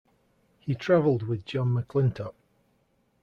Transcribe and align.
He 0.59 0.73
traveled 0.73 1.27
with 1.27 1.45
John 1.45 1.75
McClintock. 1.75 2.33